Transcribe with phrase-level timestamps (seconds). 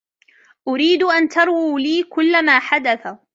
[0.67, 3.15] أريد أن ترووا لي كلّ ما حدث.